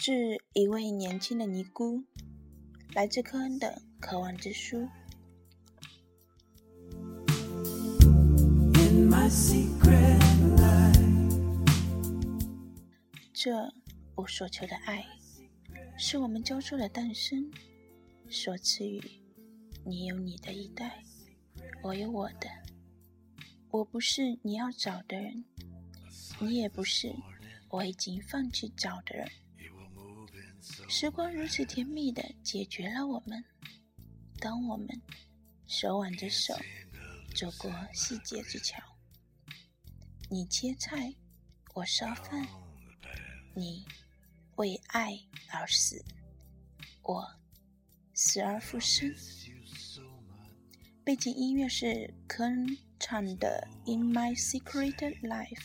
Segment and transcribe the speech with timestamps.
[0.00, 2.02] 致一位年轻的尼姑，
[2.94, 4.88] 来自科恩的渴望之书。
[13.34, 13.74] 这
[14.14, 15.04] 我所求的爱，
[15.98, 17.52] 是我们交错的诞生
[18.30, 19.02] 所赐予。
[19.84, 21.04] 你有你的一代，
[21.82, 22.48] 我有我的。
[23.70, 25.44] 我不是你要找的人，
[26.38, 27.14] 你也不是
[27.68, 29.28] 我已经放弃找的人。
[30.88, 33.44] 时光如此甜蜜的解决了我们。
[34.38, 34.88] 当我们
[35.66, 36.54] 手挽着手
[37.34, 38.82] 走过细节之桥，
[40.30, 41.14] 你切菜，
[41.74, 42.46] 我烧饭。
[43.54, 43.84] 你
[44.56, 45.12] 为爱
[45.52, 46.02] 而死，
[47.02, 47.26] 我
[48.14, 49.12] 死而复生。
[51.04, 55.56] 背景音乐是科恩唱的《In My Secret Life》。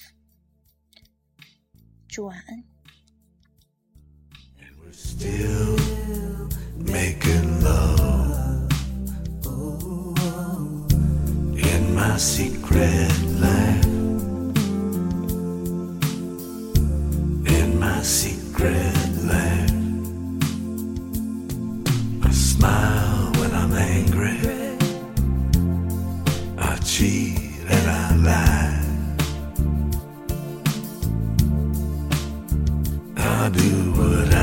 [2.08, 2.75] 祝晚安。
[12.26, 13.86] Secret life.
[17.58, 19.72] In my secret life.
[22.24, 24.40] I smile when I'm angry.
[26.58, 27.38] I cheat
[27.70, 28.82] and I lie.
[33.18, 34.35] I do what I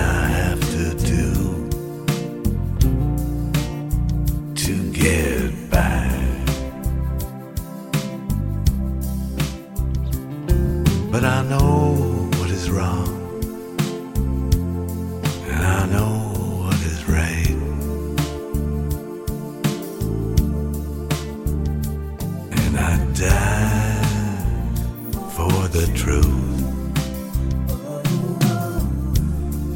[25.68, 26.60] the truth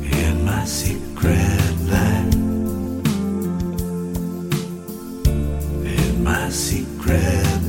[0.02, 2.34] in my secret land.
[5.86, 7.65] In my secret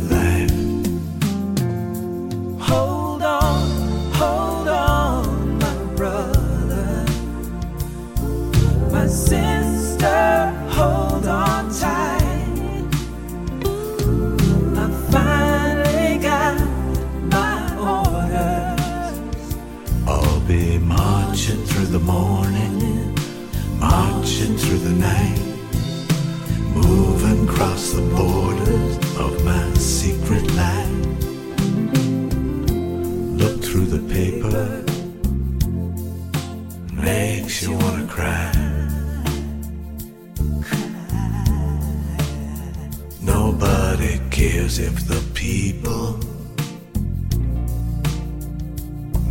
[43.47, 46.19] Nobody cares if the people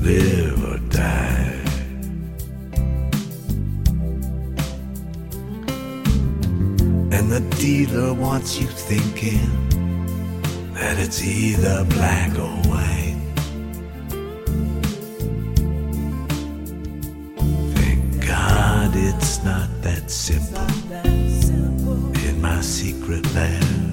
[0.01, 1.61] live or die.
[7.15, 9.51] And the dealer wants you thinking
[10.73, 13.21] that it's either black or white.
[17.77, 20.67] Thank God it's not that simple.
[22.27, 23.86] In my secret lab,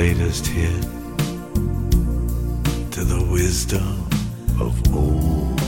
[0.00, 0.82] latest hit
[2.90, 4.08] to the wisdom
[4.58, 5.60] of old.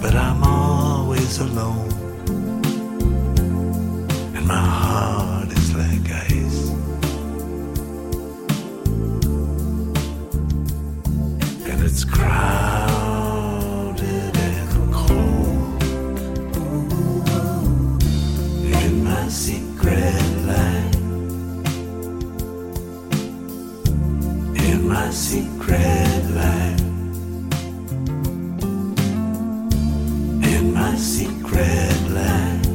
[0.00, 1.90] But I'm always alone,
[4.36, 6.62] and my heart is like ice.
[11.70, 12.53] and it's crowded
[25.14, 26.80] secret life.
[30.42, 32.66] In my secret life.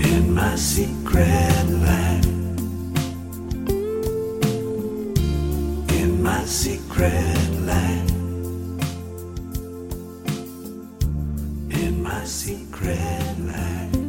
[0.00, 2.24] In my secret life.
[6.00, 8.10] in my secret life.
[11.70, 14.07] In my secret life.